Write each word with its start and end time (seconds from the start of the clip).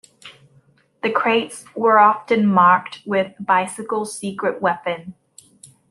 The 1.03 1.11
crates 1.11 1.63
were 1.75 1.99
often 1.99 2.47
marked 2.47 3.01
with 3.05 3.35
"Bicycle 3.39 4.05
Secret 4.05 4.59
Weapon". 4.59 5.13